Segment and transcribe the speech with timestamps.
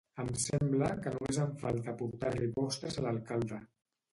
[0.21, 3.65] Em sembla que només em falta portar-li postres a l'alcalde